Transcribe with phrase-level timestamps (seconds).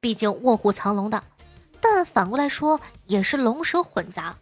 [0.00, 1.22] 毕竟卧虎藏龙的，
[1.78, 4.34] 但反过来说也是龙蛇混杂。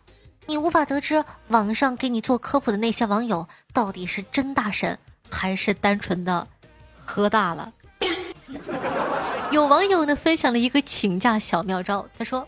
[0.47, 4.97] 你无法得知网上给你做科普的那些网友到底是真大神，
[5.29, 6.47] 还是单纯的
[7.05, 7.73] 喝大了。
[9.51, 12.47] 有网友呢分享了一个请假小妙招，他说：“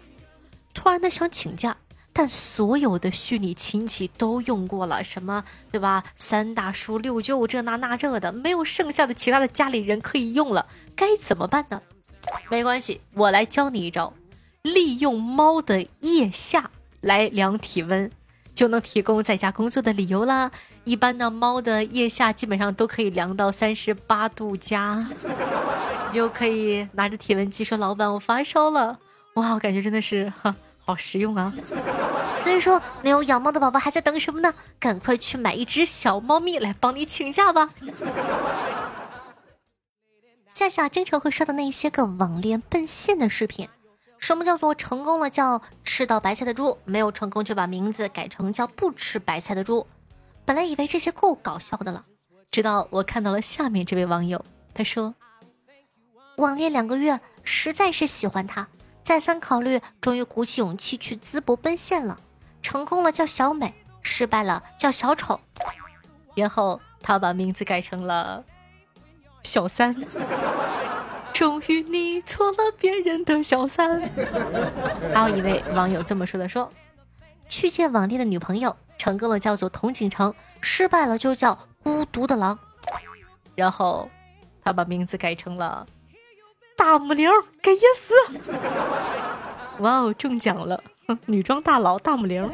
[0.73, 1.77] 突然的想请假，
[2.13, 6.05] 但所有的虚拟亲戚都用过了，什么对吧？
[6.17, 11.83] 三大叔、六舅这那那这的，没有剩下的其他的家里人可以用了，该怎么办呢？
[12.51, 14.13] 没关系，我来教你一招，
[14.63, 16.71] 利用猫的腋下。”
[17.03, 18.11] 来量体温，
[18.55, 20.51] 就能提供在家工作的理由啦。
[20.85, 25.07] 一般呢，猫的腋下基本上都可以量到三十八度加，
[26.09, 28.99] 你就可以拿着体温计说：“老板，我发烧了。”
[29.37, 31.51] 哇，我感觉真的是哈，好实用啊！
[32.37, 34.53] 所以说，没有养猫的宝宝还在等什么呢？
[34.79, 37.71] 赶快去买一只小猫咪来帮你请假吧。
[40.61, 43.67] 夏夏经常会刷到那些个网恋奔现的视频。
[44.19, 49.87] 什么叫做成功了叫吃到白菜的猪，没有成功就把名字改成叫不吃白菜的猪。
[50.45, 52.05] 本来以为这些够搞笑的了，
[52.51, 54.45] 直到我看到了下面这位网友，
[54.75, 55.15] 他说：
[56.37, 58.69] 网恋两个月，实在是喜欢他，
[59.03, 62.21] 再三考虑，终于鼓起勇气去淄博奔现了。
[62.61, 63.73] 成功了叫小美，
[64.03, 65.41] 失败了叫小丑。
[66.35, 68.45] 然后他把名字改成了
[69.43, 69.95] 小三。
[71.33, 74.03] 终于你做了别人的小三。
[75.15, 76.71] 还有一位网友这么说的：说
[77.49, 82.59] 去见网恋的女朋友，成功了叫做同情城，失败了就叫孤独的狼。
[83.55, 84.11] 然后
[84.63, 85.87] 他把名字改成了
[86.77, 87.31] 大母零，
[87.63, 88.15] 给噎死。
[89.81, 90.83] 哇哦，中奖了！
[91.27, 92.49] 女装大佬大木玲。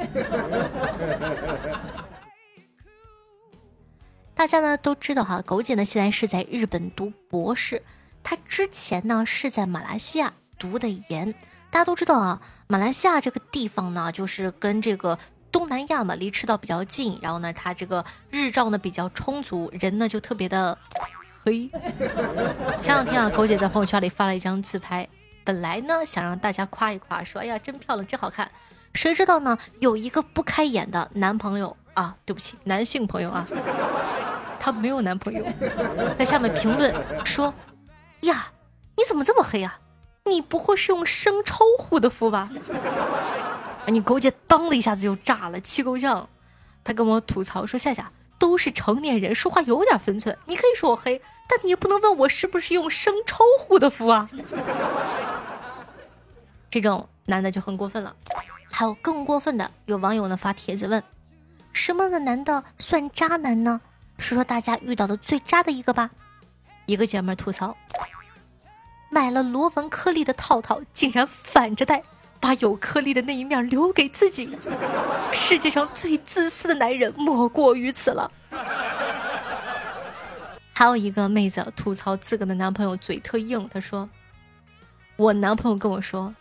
[4.36, 7.82] 大家呢都知道哈，狗姐呢现在是在日本读博士。
[8.22, 11.32] 她之前呢是在马来西亚读的研，
[11.70, 15.18] 大家都知道啊，马来西亚这个地方呢，就是跟这个
[15.50, 20.76] 东南亚嘛离赤道比较近，然后呢，它这个日照呢比较充足，人呢就特别的
[21.42, 21.70] 黑。
[22.78, 25.08] 前两天啊，狗姐在朋友圈里发了一张自拍，
[25.44, 28.50] 本来呢想让大家夸一夸，说哎呀真漂亮真好看，
[28.92, 33.46] 谁知道呢有一个不开眼的男朋友啊，对不起，男性朋友啊，
[34.58, 35.44] 他没有男朋友，
[36.18, 36.94] 在下面评论
[37.24, 37.52] 说。
[38.22, 38.46] 呀，
[38.96, 39.78] 你怎么这么黑啊？
[40.24, 42.48] 你不会是用生抽护的肤吧？
[43.86, 46.28] 你狗姐当的一下子就炸了，气够呛。
[46.82, 50.36] 他跟我吐槽说：“夏夏都是成年人，说话有点分寸。
[50.46, 54.28] 你可以说我黑，但你也不能问我是不是用生抽护的肤啊。”
[56.70, 58.16] 这种男的就很过分了。
[58.72, 61.00] 还有更过分的，有网友呢发帖子问：
[61.72, 63.80] 什么的男的算渣男呢？
[64.18, 66.10] 说说大家遇到的最渣的一个吧。
[66.86, 67.76] 一个姐妹吐槽。
[69.08, 72.02] 买了螺纹颗粒的套套，竟然反着戴，
[72.40, 74.56] 把有颗粒的那一面留给自己。
[75.32, 78.30] 世界上最自私的男人莫过于此了。
[80.72, 84.08] 还有一个妹子吐槽自个的男朋友嘴特硬，她说
[85.16, 86.34] ：“我男朋友跟我说，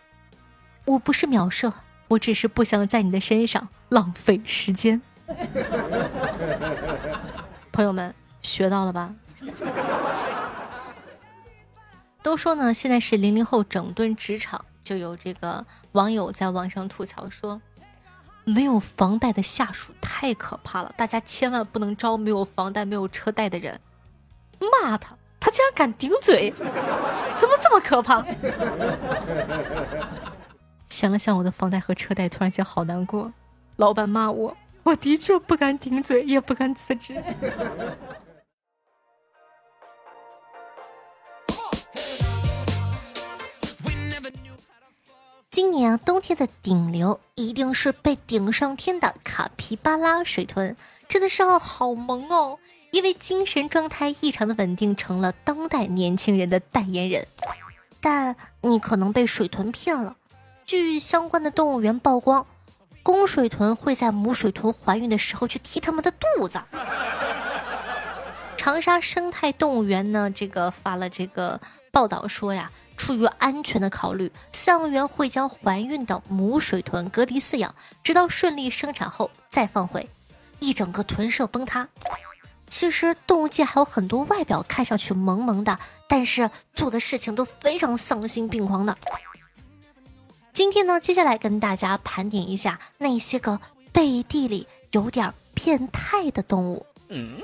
[0.86, 1.72] 我不是秒射，
[2.10, 5.02] 我只是不想在你的身上浪费时间。”
[7.76, 9.14] 朋友们学到了吧？
[12.24, 17.62] 都说呢，现在是零零后整顿职场，就有这个网友在网上吐槽说，
[18.46, 23.78] 没有房贷的下属太可怕了，大家千万不能招没有房贷、没有车贷的人。
[24.82, 28.26] 骂他，他竟然敢顶嘴，怎么这么可怕？
[30.88, 33.34] 想了想我的房贷和车贷，突然间好难过。
[33.76, 34.56] 老板骂我，
[34.86, 37.22] 我的确不敢顶嘴，也不敢辞职。
[45.50, 50.76] 今年啊，冬天的顶流一定是被顶上天的卡皮巴拉水豚，
[51.10, 52.60] 真的是啊，好萌哦！
[52.92, 57.26] 因为精神状态异常的稳定，成了当代年轻人的代言人。
[58.00, 60.16] 但你可能被水豚骗了。
[60.64, 62.46] 据相关的动物园曝光，
[63.06, 66.60] 公水豚会在母水豚怀孕的时候去踢它们的肚子。
[68.58, 71.62] 长沙生态动物园呢，这个发了这个
[71.92, 80.10] 报道说呀，出于安全的考虑，饲养员会将怀孕的母水豚隔离饲养，直到顺利生产后再放回。
[80.58, 81.88] 一整个豚舍崩塌。
[82.68, 85.78] 其实动物界还有很多外表看上去萌萌的，
[86.10, 88.98] 但是做的事情都非常丧心病狂的。
[90.56, 93.60] 今天呢，接下来跟大家盘点一下那些个
[93.92, 96.86] 背地里有点变态的动物。
[97.10, 97.42] 嗯，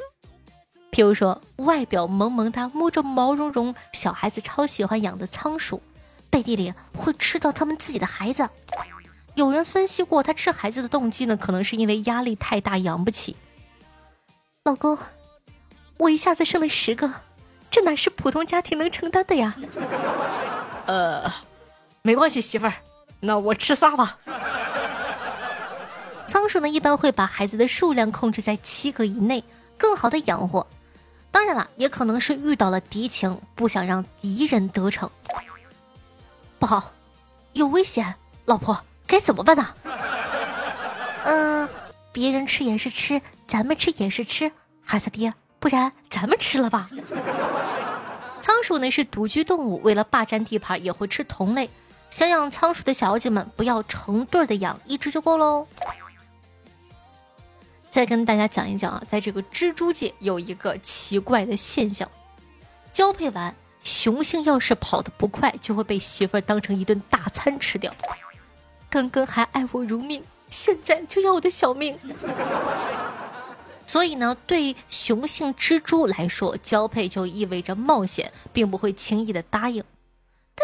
[0.94, 5.84] 譬如说，外表萌萌哒、摸着毛茸茸、小孩子超喜欢养的仓鼠，
[6.30, 8.50] 背地里会吃到他们自己的孩子。
[9.36, 13.36] 有人分析过，他吃孩子的动机呢，可能是因为压力太大养不起。
[14.64, 14.98] 老公，
[15.98, 17.12] 我一下子生了十个，
[17.70, 19.54] 这哪是普通家庭能承担的呀？
[20.88, 21.30] 呃，
[22.04, 22.74] 没关系，媳妇儿，
[23.22, 24.18] 那我吃仨吧。
[26.28, 29.44] 仓鼠呢，一般会把孩子的数量控制在七个以内，
[29.78, 30.66] 更好的养活。
[31.30, 35.10] 当然了，也可能是遇到了敌情，不想让敌人得逞。
[36.60, 36.92] 不好，
[37.54, 38.16] 有危险，
[38.46, 38.78] 老婆。
[39.08, 39.68] 该怎么办呢？
[41.26, 41.68] 嗯，
[42.14, 44.50] 别人吃也是吃，咱们吃也是吃，
[44.84, 46.90] 孩子爹，不然咱们吃了吧。
[48.40, 51.70] 仓鼠呢是独居动物，为了霸占地盘，也会吃同类。
[52.12, 55.66] 想养仓鼠的小姐们，不要成对的养，一只就够喽。
[57.90, 62.10] 再跟大家讲一讲啊，在这个蜘蛛界有一个奇怪的现象：
[62.92, 67.94] 交配完，雄性要是跑得不快，就会被媳妇儿当成一顿大餐吃掉。
[68.90, 71.98] 刚刚还爱我如命，现在就要我的小命。
[73.86, 79.82] 所以呢，对雄性蜘蛛来说，交配就意味着冒险，并不会轻易的答应。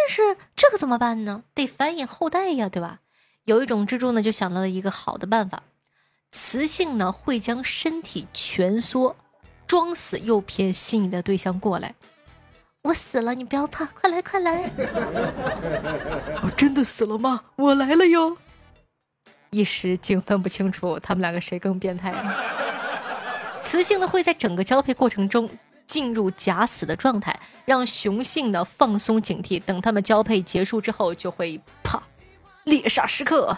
[0.08, 1.44] 但是这个怎么办呢？
[1.54, 3.00] 得繁衍后代呀，对吧？
[3.44, 5.64] 有一种蜘蛛呢，就想到了一个好的办法：
[6.32, 9.18] 雌性呢会将身体蜷缩，
[9.68, 11.94] 装死诱骗心仪的对象过来。
[12.84, 14.72] 我死了，你不要怕，快来快来！
[16.42, 17.42] 我真的死了吗？
[17.58, 18.38] 我来了哟！
[19.50, 22.14] 一时竟分不清楚他们两个谁更变态。
[23.62, 25.50] 雌性呢会在整个交配过程中
[25.88, 32.04] 进入假死的状态，让雄性呢放松警惕，等他们交配结束之后就会啪，
[32.66, 33.58] 猎杀时刻。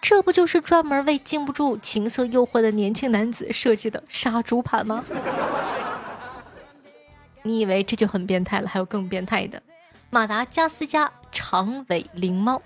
[0.00, 5.04] 这不就是专门为禁不住情色诱惑的年轻男子设计的杀猪盘吗？
[7.44, 8.68] 你以为这就很变态了？
[8.68, 9.62] 还有更变态的，
[10.10, 12.60] 马达加斯加长尾灵猫。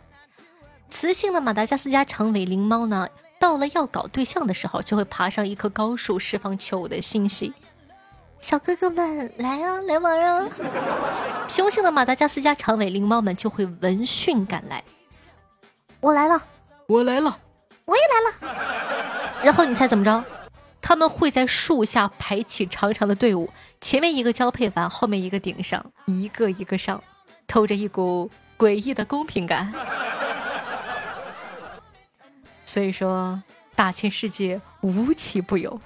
[0.88, 3.08] 雌性的马达加斯加长尾灵猫呢，
[3.38, 7.52] 到了要搞对象的时候，就会爬上一棵高树，释放求偶的信息。
[8.46, 10.48] 小哥哥们，来啊，来玩啊！
[11.50, 14.84] 雄性的马达加斯加长尾灵猫们就会闻讯赶来。
[15.98, 16.40] 我来了，
[16.86, 17.40] 我来了，
[17.86, 19.42] 我也来了。
[19.42, 20.24] 然后你猜怎么着？
[20.80, 23.50] 他们会在树下排起长长的队伍，
[23.80, 27.02] 前面一个交配完，后面一个顶上，一个一个上，
[27.48, 29.74] 透着一股诡异的公平感。
[32.64, 33.42] 所以说，
[33.74, 35.80] 大千世界无奇不有。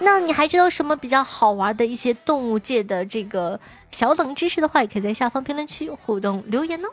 [0.00, 3.60] 那你还知道什么比较好玩的一些动物界的这个
[3.90, 6.88] 小冷知识的话，也可以在下方评论区互动留言哦。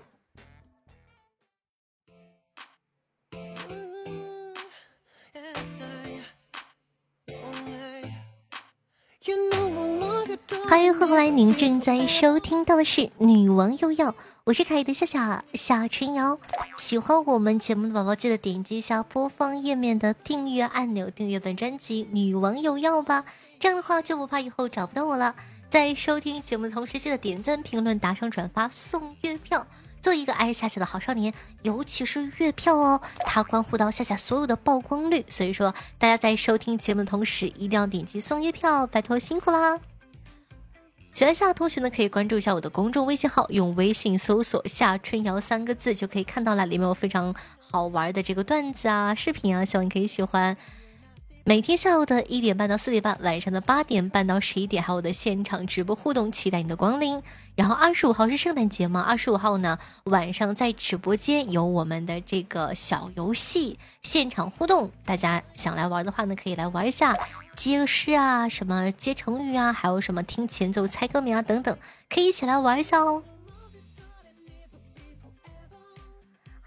[10.56, 14.12] 欢迎回来，您正在收听到的是《女王又要》，
[14.46, 16.40] 我是可爱的夏夏夏春瑶。
[16.78, 23.26] 喜欢我们节目的宝宝，记得点击一下播放页面的订阅按钮，订阅本专辑《女王又要》吧。
[23.60, 25.36] 这样的话就不怕以后找不到我了。
[25.70, 29.68] 在收听节目的同时，记得点赞、评论、打赏、转发、送月票，
[30.00, 31.34] 做一个爱夏夏的好少年。
[31.64, 39.78] 尤其是月票哦，它关乎到夏夏所有的曝光率，所以说大家在收听节目的同时，一定要点击送月票，拜托辛苦啦！
[41.18, 50.56] 喜欢夏同学呢，可以关注一下我的公众微信号，用微信搜索“夏春瑶”三个字就可以看到了，里面有非常好玩的这个段子啊、视频啊，希望你可以喜欢。
[51.48, 57.24] 每天下午的一点半到四点半，晚上的八点半到十一点，还有我的现场直播互动，期待你的光临。
[57.56, 59.00] 然后二十五号是圣诞节嘛？
[59.00, 67.16] 二十五号呢晚上在直播间有我们的这个小游戏现场互动，大家想来玩的话呢，可以来玩一下，
[67.56, 71.78] 接诗啊，什么接成语啊，还有什么听前奏猜歌名啊等等，
[72.10, 73.24] 可以一起来玩一下哦。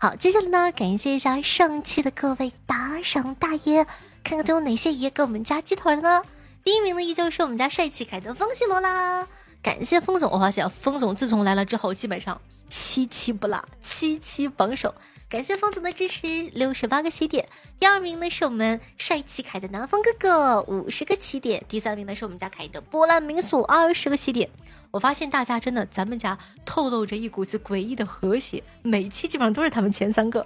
[0.02, 3.84] 好，接下来呢，感谢一下上期的各位打赏大爷。
[4.24, 6.22] 看看都有哪些爷给我们加鸡腿了呢？
[6.64, 9.28] 第一名呢，依旧是我们家帅气凯德风西罗啦。
[9.60, 14.94] 感谢风总，我发现风总自从来了之后，基本上七七不落，七七榜首。
[15.30, 17.46] 感谢疯子的支持，六十八个起点。
[17.78, 21.64] 第二名呢是我们帅气凯的南风哥哥，五十个起点。
[21.68, 24.50] 第三名呢是我们家凯的波兰民宿，二十个起点。
[24.90, 30.44] 我发现大家真的，咱们家透露着一股子诡异的和谐，每期基本上都是他们前三个。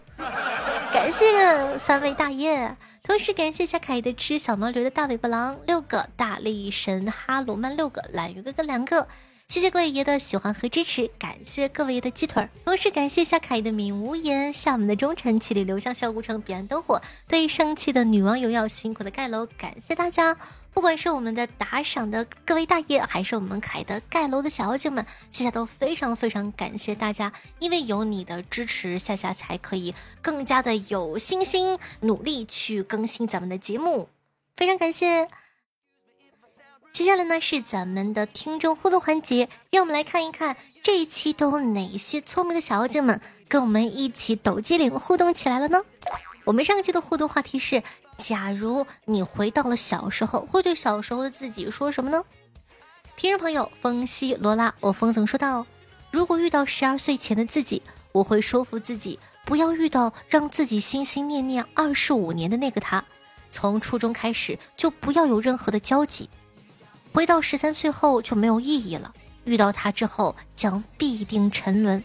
[0.92, 9.08] 感谢三位大爷，同时感谢一下凯的吃小毛驴的大尾巴狼六个，大力神哈罗曼六个，懒鱼哥哥两个。
[9.54, 20.36] 谢谢各位爷的喜欢和支持，感谢各位爷的鸡腿儿，同时感谢夏凯的敏无言，厦门的忠臣，千里流香小古城，彼岸灯火，对生气的女王有要辛苦的盖楼，感谢大家，
[20.72, 34.08] 不管是我们的打赏的各位大爷，还是我们凯的盖楼的小姐们，夏夏都非常非常感谢大家，因为有你的支持，夏夏才可以更加的有信心，努力去更新咱们的节目，
[34.56, 35.28] 非常感谢。
[36.94, 45.82] 接下来呢是咱们的听众互动环节，让我们来看一看这一期都有哪些聪明的小妖精们跟我们一起抖机灵互动起来了呢？
[46.44, 47.82] 我们上一期的互动话题是：
[48.16, 52.22] 假如你回到了小时候，会对小时候的自己说什么呢？
[53.16, 55.66] 听众朋友风西罗拉，我风总说道：
[56.12, 57.82] 如果遇到十二岁前的自己，
[58.12, 63.04] 我会说服自己不要遇到让自己心心念念二十五年的那个他，
[63.50, 66.30] 从初中开始就不要有任何的交集。
[67.14, 72.02] 回到十三岁后就没有意义了，遇到他之后将必定沉沦。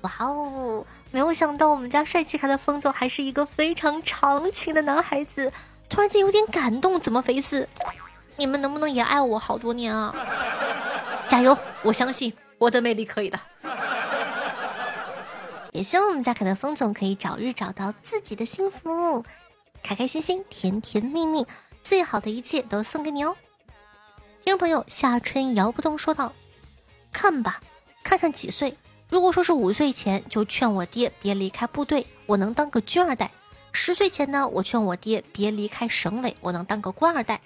[0.00, 5.52] 哇哦，没有想到我们家帅气凯的风总还是一个非常长情的男孩子，
[5.88, 7.68] 突然间有点感动，怎么回事？
[8.36, 10.12] 你们能不能也爱我好多年啊？
[11.28, 13.38] 加油，我相信我的魅力可以的。
[15.70, 19.24] 也希望我们家凯的风总可以早日找到自己的幸福，
[19.80, 21.46] 开开心心，甜甜蜜蜜，
[21.84, 23.36] 最好的一切都送给你哦。
[24.42, 26.32] 听众朋友夏春摇不动说道
[27.12, 27.60] ：“看吧，
[28.02, 28.74] 看看几岁。
[29.10, 33.28] 如果说是五岁前，就劝我爹别离开部队，我能当个军二代；
[33.70, 37.36] 十岁前呢，我劝我爹别离开省委，我能当个官二代；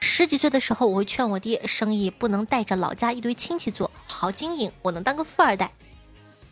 [0.00, 5.70] 十几岁的时候，我会劝我爹生意不能带着老家一堆亲戚做好经营，我能当个富二代。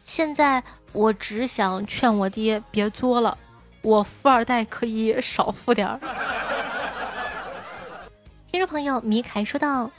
[0.05, 0.63] 现在
[0.93, 3.39] 我只想劝我爹别作了，
[3.81, 5.99] 我富二代可以少富点儿。”
[8.57, 9.91] 听众朋友米凯说道：“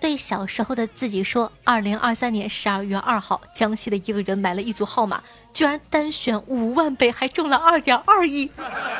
[0.00, 8.50] 对小时候的自己说，二零二三年十二月二号，江西的一个人买了一组号码，居然单选五万倍，还中了二点二亿，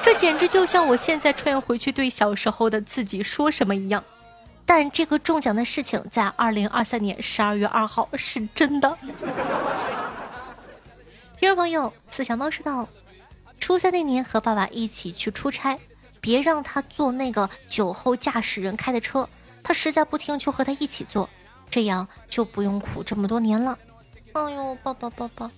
[0.04, 4.04] 这简直就像我现在穿越回去对小时候的自己说什么一样。
[4.64, 8.96] 但这个中奖的事情在二零二三年十二月二号是真的。
[11.40, 12.88] ”听众朋友四小猫说道
[13.58, 15.76] ：“初三那年和爸爸一起去出差。”
[16.22, 19.28] 别让他坐那个酒后驾驶人开的车，
[19.62, 21.28] 他实在不听就和他一起坐，
[21.68, 23.76] 这样就不用苦这么多年了。
[24.32, 25.50] 哎呦，抱抱抱抱！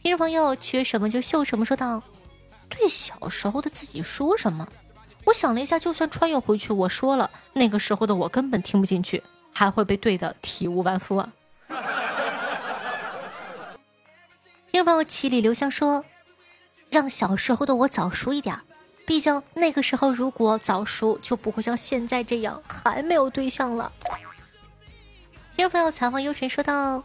[0.00, 2.00] 听众朋友，缺什么就秀什么，说道
[2.70, 4.66] ：“对小时候的自己说什么？
[5.24, 9.22] 我想了一下，就算穿越回去，我说了，那个时候的我根本听不进去，
[9.52, 11.32] 还会被怼的体无完肤啊。
[14.70, 16.04] 听众朋友，七里留香说
[16.90, 18.56] ：“让小时候的我早熟一点。”
[19.12, 23.92] 毕竟那个时候，如果早熟，就不会像现在这样还没有对象了。
[25.54, 27.04] 听众朋友，采访幽晨说道：“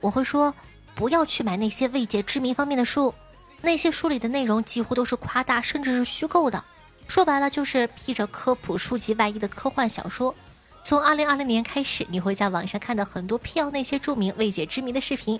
[0.00, 0.54] 我会说，
[0.94, 3.14] 不要去买那些未解之谜方面的书，
[3.60, 6.64] 那些书里的内容几乎都是夸大，甚至是虚构的。
[7.08, 10.34] 说白了，就是披着科普书籍外衣的科幻小说。
[10.82, 15.38] 从二零二零年开始，你会在网上看到很多辟谣那些著名未解之谜的视频，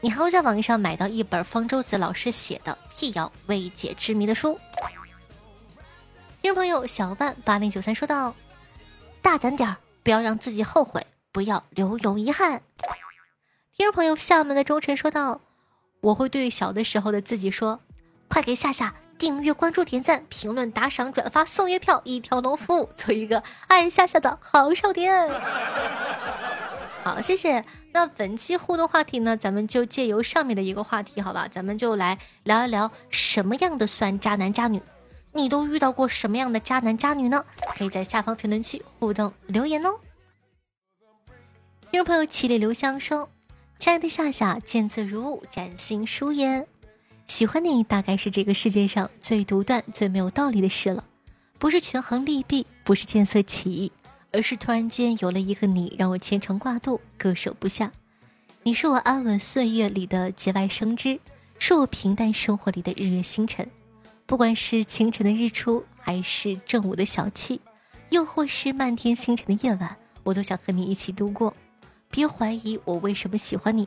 [0.00, 4.58] 你还会在网上买到一本方舟子老师写的辟谣未解之谜的书。”
[6.46, 8.32] 听众朋友小万八零九三说道
[9.20, 12.62] ：“大胆点儿，不要让自己后悔，不要留有遗憾。”
[13.76, 15.40] 听众朋友厦门的忠臣说道
[16.02, 17.80] ：“我会对小的时候的自己说，
[18.28, 25.28] 快给夏夏订阅、关注、点赞、评论、打赏、转发、送月票，一条龙服务，做一个爱夏夏的好少年。”
[27.02, 27.64] 好，谢谢。
[27.90, 34.80] 那本期互动话题呢，咱们就借由上面的一个话题，好吧，咱们就来聊一聊什么样的算渣男渣女。
[35.36, 37.44] 你都遇到过什么样的渣男渣女呢？
[37.76, 39.94] 可以在下方评论区互动留言哦。
[41.90, 43.28] 听众朋友，七里留香说
[43.78, 46.66] ：“亲爱的夏夏，见字如晤，展心舒颜。
[47.26, 51.04] 喜欢你大概是这个世界上最独断、最没有道理的事了。
[51.58, 53.92] 不是权衡利弊，不是见色起意，
[54.32, 57.92] 而是突然间有了一个你，让我牵肠挂肚，割舍不下。
[58.62, 61.20] 你是我安稳岁月里的节外生枝，
[61.58, 63.68] 是我平淡生活里的日月星辰。”
[64.26, 67.60] 不管是清晨的日出，还是正午的小憩，
[68.10, 71.54] 又或是漫天星辰的夜晚，我都想和你一起度过。
[72.10, 73.86] 别怀疑我为什么喜欢你。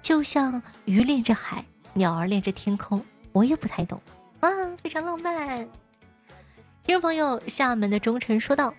[0.00, 1.62] 就像鱼恋着海，
[1.92, 4.00] 鸟儿恋着天空，我也不太懂
[4.40, 4.48] 啊，
[4.82, 5.58] 非常浪漫。
[6.82, 8.74] 听众朋友，厦门的忠臣说道：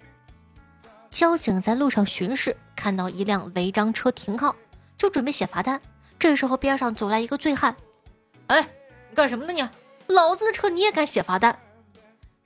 [1.11, 4.55] 交警在路上巡视，看到一辆违章车停靠，
[4.97, 5.79] 就准备写罚单。
[6.17, 7.75] 这时候边上走来一个醉汉，
[8.47, 8.61] 哎，
[9.09, 9.67] 你干什么呢你？
[10.07, 11.57] 老子的车你也敢写罚单？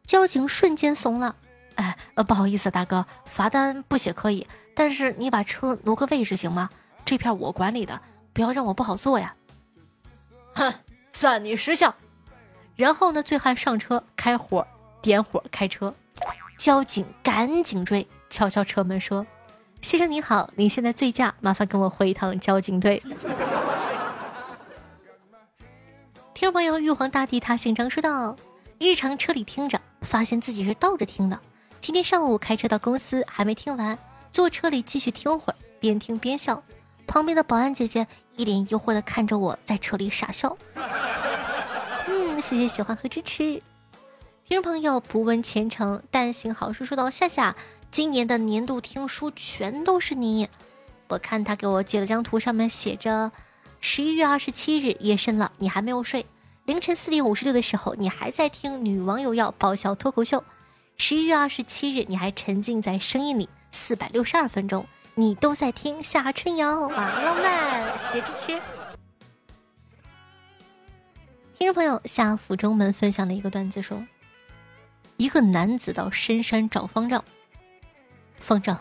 [0.06, 1.36] 交警瞬间怂了，
[1.76, 6.70] 哎，呃，不好意思，大哥，罚单不写可以，但是你把车挪个位置行吗？
[7.06, 8.02] 这片我管理的，
[8.34, 9.36] 不要让我不好做呀。
[10.56, 10.74] 哼，
[11.12, 11.94] 算你识相。
[12.76, 14.66] 然后呢，醉汉上车开火，
[15.02, 15.94] 点火开车，
[16.58, 19.28] 交警赶紧追，敲敲车门说
[19.82, 23.04] ：“先生您好，您现在醉驾，麻烦跟我回一趟交警队。”
[26.40, 28.34] 听众朋友，玉皇大帝他姓张，说道：
[28.78, 31.38] 日常车里听着，发现自己是倒着听的。
[31.82, 34.00] 今天上午开车到公司，还没听完，
[34.32, 36.64] 坐车里继续听会儿，边听边笑。
[37.06, 40.58] 旁边的保安姐姐一脸疑惑的看着我在车里傻笑。
[42.08, 43.62] 嗯，谢谢喜欢和支持。
[44.46, 46.86] 听众朋友，不问前程，但行好事。
[46.86, 47.54] 说到夏夏，
[47.92, 50.48] 今年的年度听书全都是你。
[51.10, 53.30] 我看他给我截了张图，上面写着。
[53.82, 56.26] 十一月二十七日夜深了，你还没有睡。
[56.66, 60.44] 凌晨四点五十六的时候，你还在听女网友要爆笑脱口秀。
[60.98, 68.62] 十一月二十七日，你还沉浸在声音里，四百六十二分钟，你都在听夏春瑶，哇，浪漫，谢谢支持。
[71.58, 74.06] 听众朋友夏府中门分享了一个段子，说
[75.18, 77.24] 一个男子到深山找方丈，
[78.38, 78.78] 方丈，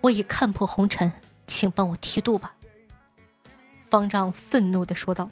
[0.00, 1.12] 我已看破红尘，
[1.46, 2.54] 请帮我剃度吧。
[3.92, 5.28] 方丈愤怒的说道：“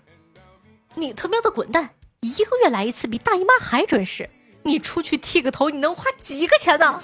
[0.95, 1.93] 你他喵的滚蛋！
[2.21, 4.29] 一个月来一次，比大姨妈还准时。
[4.65, 7.01] 你出去剃个头，你能花几个钱呢？”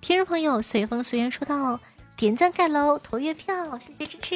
[0.00, 1.78] 听众朋友随风随缘说道
[2.16, 4.30] ：“点赞盖楼投月票，谢谢支持。”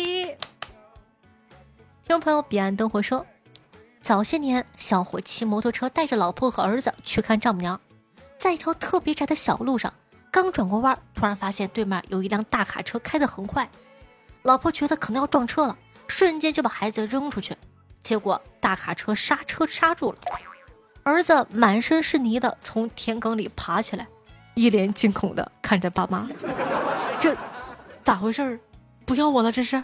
[2.04, 3.24] 听众朋友彼岸灯火说
[4.02, 7.80] ：“早些年，小伙骑摩托车带着老婆和儿子去看丈母娘，
[8.36, 9.94] 在一条特别窄的小路上，
[10.30, 13.66] 刚转过弯，突然发现对面有一辆大卡车开得很快。”
[14.42, 15.76] 老婆觉得可能要撞车了，
[16.08, 17.56] 瞬间就把孩子扔出去，
[18.02, 20.18] 结果大卡车刹车刹住了，
[21.02, 24.06] 儿子满身是泥的从田埂里爬起来，
[24.54, 26.26] 一脸惊恐的看着爸妈，
[27.20, 27.36] 这
[28.02, 28.58] 咋回事儿？
[29.04, 29.82] 不要我了这是？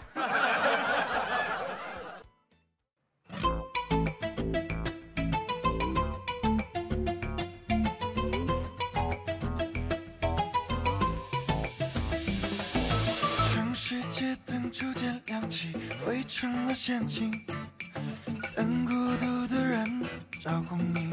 [16.27, 17.31] 成了陷阱
[18.55, 20.03] 孤独的人
[20.41, 21.09] 照顾你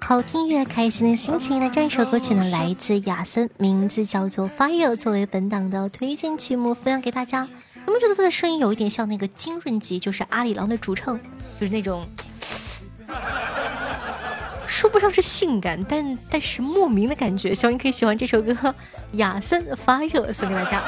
[0.00, 1.60] 好听越，开心的心情。
[1.60, 7.46] 那这首歌曲呢，来自亚森，名字叫做《发热》，作为本档的推荐曲目，分享给大家。
[7.74, 11.18] 有没有觉得他的声音有一点像那个金润吉，就是阿里郎的主唱，
[11.60, 12.06] 就是那种
[14.66, 17.54] 说不上是性感，但但是莫名的感觉。
[17.54, 18.52] 希望你可以喜欢这首歌，
[19.12, 20.82] 《亚森发热》，送给大家。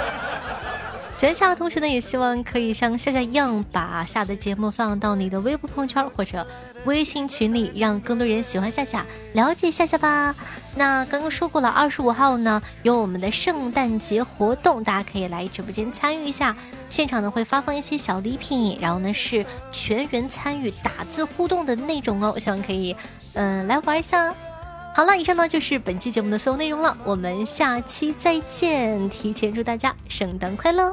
[1.16, 6.46] 喜欢夏的同学呢，也希望可以像夏夏一样，把夏的节目放到你的微博朋友圈或者
[6.84, 10.34] 微信群里，让更多人喜欢夏夏，了解夏夏吧。
[10.76, 16.54] 那刚刚说过了，二十五号呢有我们的圣诞节活动，大家可以来直播间参与一下。
[16.90, 22.94] 现场呢会发放一些小礼品，然后呢是全员参与打字互动的那种哦，希望可以
[23.34, 24.34] 嗯来玩一下。
[24.96, 29.10] 好了，以上呢就是本期节目的所有内容了，我们下期再见。
[29.10, 30.92] 提前祝大家圣诞快乐！